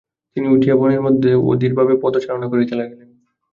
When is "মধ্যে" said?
1.01-1.29